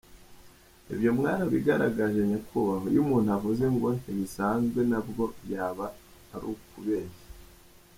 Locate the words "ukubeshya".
6.53-7.25